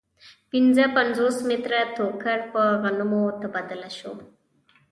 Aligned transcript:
پنځه 0.51 0.83
پنځوس 0.97 1.35
متره 1.47 1.79
ټوکر 1.95 2.39
په 2.53 2.61
غنمو 2.81 3.23
مبادله 3.41 3.89
شو 3.97 4.13